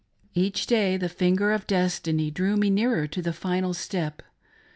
[0.33, 4.23] 53 Each day the finger of destiny drew me nearer to the final step.